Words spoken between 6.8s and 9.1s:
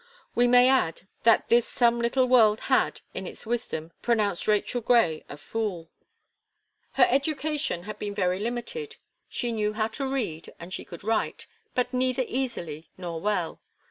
Her education had been very limited.